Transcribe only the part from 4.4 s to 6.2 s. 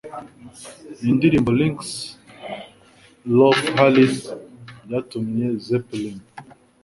& byatumye Zeppelin